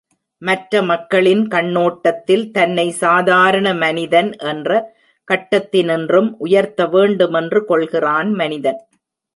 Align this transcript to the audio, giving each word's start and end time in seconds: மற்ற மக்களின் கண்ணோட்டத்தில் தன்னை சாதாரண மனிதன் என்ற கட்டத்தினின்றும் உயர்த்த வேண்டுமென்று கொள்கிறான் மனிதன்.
மற்ற 0.41 0.81
மக்களின் 0.81 1.43
கண்ணோட்டத்தில் 1.47 2.45
தன்னை 2.51 2.91
சாதாரண 3.03 3.73
மனிதன் 3.73 4.31
என்ற 4.43 4.71
கட்டத்தினின்றும் 5.27 6.31
உயர்த்த 6.37 6.87
வேண்டுமென்று 6.87 7.61
கொள்கிறான் 7.65 8.31
மனிதன். 8.33 8.79